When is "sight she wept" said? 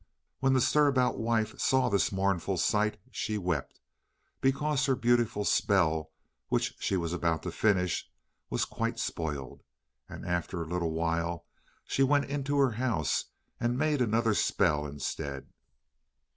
2.57-3.79